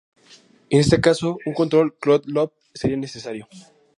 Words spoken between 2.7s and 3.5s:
seria necesario.